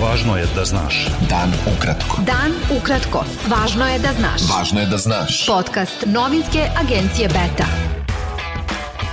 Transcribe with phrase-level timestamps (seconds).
[0.00, 1.06] Važno je da znaš.
[1.28, 2.22] Dan ukratko.
[2.24, 3.20] Dan ukratko.
[3.52, 4.46] Važno je da znaš.
[4.48, 5.42] Važno je da znaš.
[5.46, 7.66] Podcast novinske agencije Beta.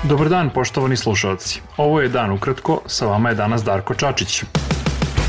[0.03, 1.59] Dobar dan, poštovani slušalci.
[1.77, 4.43] Ovo je Dan ukratko, sa vama je danas Darko Čačić.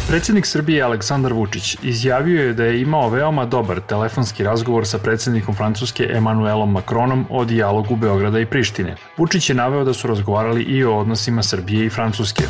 [0.09, 5.55] Predsednik Srbije Aleksandar Vučić izjavio je da je imao veoma dobar telefonski razgovor sa predsednikom
[5.55, 8.97] Francuske Emanuelom Macronom o dijalogu Beograda i Prištine.
[9.17, 12.45] Vučić je naveo da su razgovarali i o odnosima Srbije i Francuske.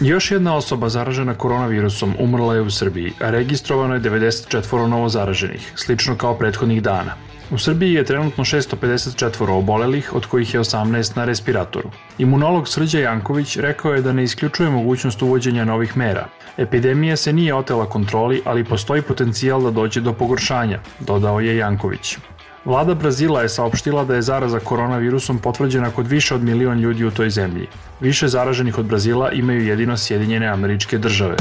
[0.00, 5.72] Još jedna osoba zaražena koronavirusom umrla je u Srbiji, a registrovano je 94 novo zaraženih,
[5.74, 7.14] slično kao prethodnih dana.
[7.50, 11.90] U Srbiji je trenutno 654 obolelih, od kojih je 18 na respiratoru.
[12.18, 16.28] Imunolog Srđa Janković rekao je da ne isključuje mogućnost uvođenja novih mera.
[16.56, 22.18] Epidemija se nije otela kontroli, ali postoji potencijal da dođe do pogoršanja, dodao je Janković.
[22.66, 27.10] Vlada Brazila je saopštila da je zaraza koronavirusom potvrđena kod više od milion ljudi u
[27.10, 27.68] toj zemlji.
[28.00, 31.36] Više zaraženih od Brazila imaju jedino Sjedinjene američke države.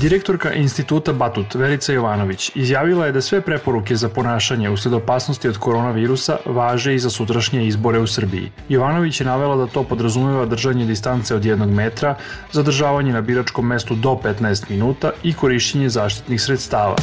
[0.00, 5.58] Direktorka instituta Batut, Verica Jovanović, izjavila je da sve preporuke za ponašanje usled opasnosti od
[5.58, 8.52] koronavirusa važe i za sutrašnje izbore u Srbiji.
[8.68, 12.14] Jovanović je navela da to podrazumeva držanje distance od jednog metra,
[12.52, 16.96] zadržavanje na biračkom mestu do 15 minuta i korišćenje zaštitnih sredstava.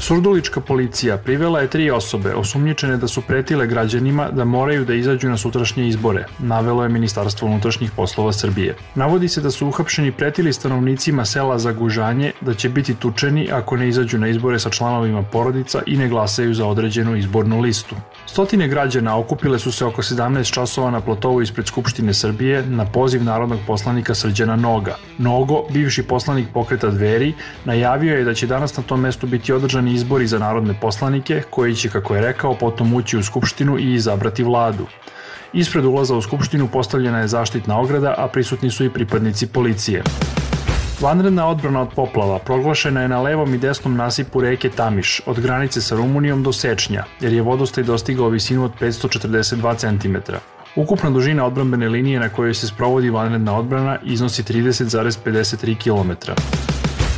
[0.00, 5.28] Surdulička policija privela je tri osobe osumnjičene da su pretile građanima da moraju da izađu
[5.28, 8.76] na sutrašnje izbore, navelo je Ministarstvo unutrašnjih poslova Srbije.
[8.94, 13.76] Navodi se da su uhapšeni pretili stanovnicima sela za gužanje da će biti tučeni ako
[13.76, 17.96] ne izađu na izbore sa članovima porodica i ne glasaju za određenu izbornu listu.
[18.26, 23.24] Stotine građana okupile su se oko 17 časova na platovu ispred Skupštine Srbije na poziv
[23.24, 24.96] narodnog poslanika Srđana Noga.
[25.18, 29.97] Nogo, bivši poslanik pokreta Dveri, najavio je da će danas na tom mestu biti održani
[29.98, 34.44] izbori za narodne poslanike, koji će, kako je rekao, potom ući u Skupštinu i izabrati
[34.44, 34.86] vladu.
[35.52, 40.02] Ispred ulaza u Skupštinu postavljena je zaštitna ograda, a prisutni su i pripadnici policije.
[41.00, 45.80] Vanredna odbrana od poplava proglašena je na levom i desnom nasipu reke Tamiš, od granice
[45.80, 50.32] sa Rumunijom do Sečnja, jer je vodostaj dostigao visinu od 542 cm.
[50.76, 56.32] Ukupna dužina odbrambene linije na kojoj se sprovodi vanredna odbrana iznosi 30,53 km.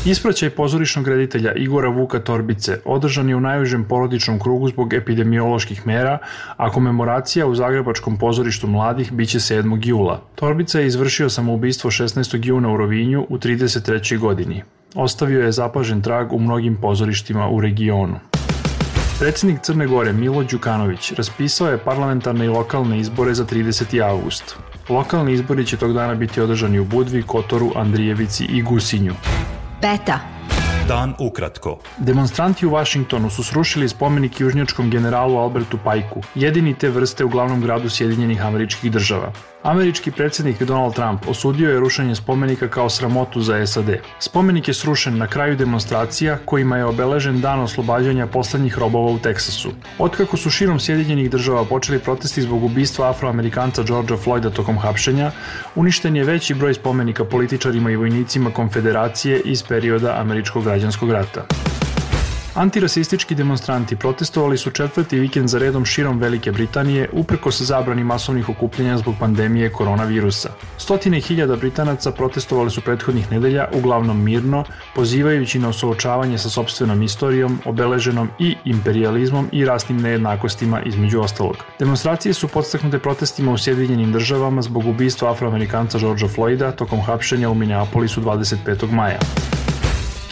[0.05, 6.19] Ispraćaj pozorišnog reditelja Igora Vuka Torbice održan je u najužem porodičnom krugu zbog epidemioloških mera,
[6.56, 9.89] a komemoracija u Zagrebačkom pozorištu mladih biće 7.
[9.89, 10.22] jula.
[10.34, 12.47] Torbica je izvršio samoubistvo 16.
[12.47, 14.19] juna u Rovinju u 33.
[14.19, 14.62] godini.
[14.94, 18.16] Ostavio je zapažen trag u mnogim pozorištima u regionu.
[19.19, 24.03] Predsednik Crne Gore Milo Đukanović raspisao je parlamentarne i lokalne izbore za 30.
[24.10, 24.56] avgust.
[24.89, 29.15] Lokalni izbori će tog dana biti održani u Budvi, Kotoru, Andrijevici i Gusinju.
[29.80, 30.40] Beta.
[30.88, 31.78] Dan ukratko.
[31.98, 37.60] Demonstranti u Vašingtonu su srušili spomenik južnjačkom generalu Albertu Pajku, jedini te vrste u glavnom
[37.60, 39.32] gradu Sjedinjenih američkih država.
[39.62, 43.91] Američki predsednik Donald Trump osudio je rušenje spomenika kao sramotu za SAD.
[44.18, 49.70] Spomenik je srušen na kraju demonstracija kojima je obeležen dan oslobađanja poslednjih robova u Teksasu.
[49.98, 55.30] Otkako su širom Sjedinjenih država počeli protesti zbog ubistva afroamerikanca Georgea Floyda tokom hapšenja,
[55.74, 61.44] uništen je veći broj spomenika političarima i vojnicima konfederacije iz perioda američkog građanskog rata.
[62.54, 68.98] Antirasistički demonstranti protestovali su četvrti vikend za redom širom Velike Britanije uprkos zabrani masovnih okupljenja
[68.98, 70.50] zbog pandemije koronavirusa.
[70.78, 74.64] Stotine hiljada Britanaca protestovali su prethodnih nedelja uglavnom mirno,
[74.94, 81.56] pozivajući na osočavanje sa sobstvenom istorijom, obeleženom i imperializmom i rasnim nejednakostima između ostalog.
[81.78, 87.54] Demonstracije su podstaknute protestima u Sjedinjenim državama zbog ubistva afroamerikanca Georgea Floyda tokom hapšenja u
[87.54, 88.92] Minneapolisu 25.
[88.92, 89.18] maja.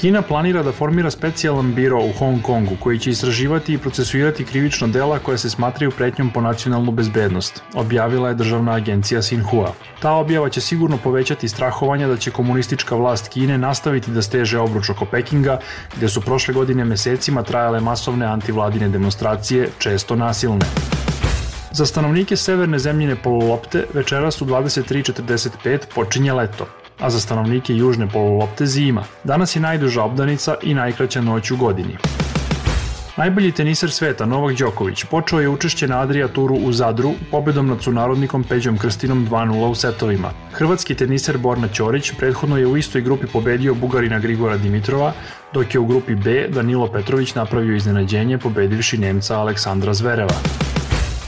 [0.01, 4.87] Kina planira da formira specijalan biro u Hong Kongu koji će istraživati i procesuirati krivično
[4.89, 9.73] dela koje se smatraju pretnjom po nacionalnu bezbednost, objavila je državna agencija Sinhua.
[10.01, 14.91] Ta objava će sigurno povećati strahovanja da će komunistička vlast Kine nastaviti da steže obruč
[14.91, 15.61] oko Pekinga,
[15.97, 20.67] gde su prošle godine mesecima trajale masovne antivladine demonstracije, često nasilne.
[21.73, 26.67] Za stanovnike severne zemljine polulopte večeras u 23.45 počinje leto
[27.01, 29.05] a za stanovnike južne polulopte zima.
[29.25, 31.97] Danas je najduža obdanica i najkraća noć u godini.
[33.19, 37.83] Najbolji teniser sveta Novak Đoković počeo je učešće na Adria Turu u Zadru pobedom nad
[37.83, 40.31] sunarodnikom Peđom Krstinom 2-0 u setovima.
[40.53, 45.13] Hrvatski teniser Borna Ćorić prethodno je u istoj grupi pobedio Bugarina Grigora Dimitrova,
[45.55, 50.68] dok je u grupi B Danilo Petrović napravio iznenađenje pobedivši Nemca Aleksandra Zvereva.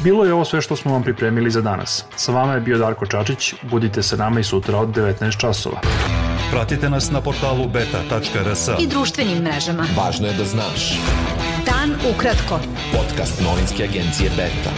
[0.05, 2.05] Bilo je ovo sve što smo vam pripremili za danas.
[2.17, 5.81] Sa vama je bio Darko Čačić, budite sa nama i sutra od 19 časova.
[6.51, 9.87] Pratite nas na portalu beta.rs I društvenim mrežama.
[9.97, 10.99] Važno je da znaš.
[11.67, 12.61] Dan ukratko.
[12.93, 14.71] Podcast novinske agencije Beta.